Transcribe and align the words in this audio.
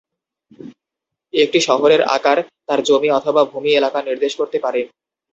একটি 1.33 1.59
শহরের 1.67 2.01
"আকার" 2.15 2.37
তার 2.67 2.79
জমি 2.83 3.09
অথবা 3.11 3.41
ভূমি 3.45 3.71
এলাকা 3.75 3.99
নির্দেশ 4.01 4.31
করতে 4.35 4.57
পারে। 4.59 4.81